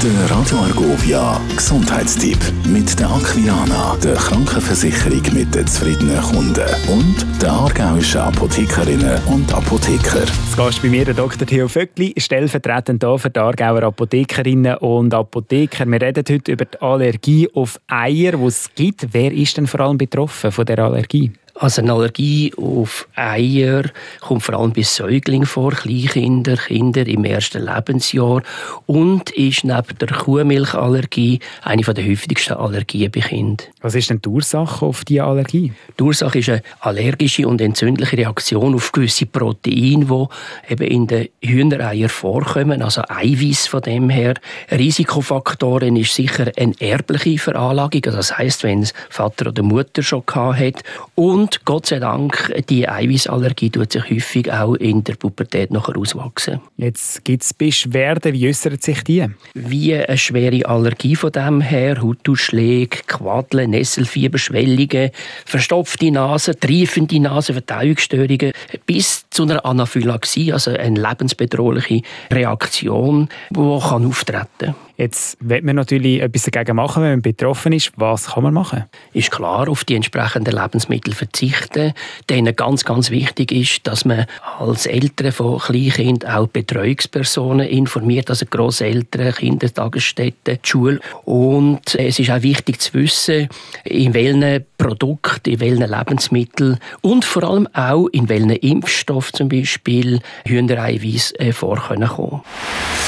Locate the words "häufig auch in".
54.10-55.02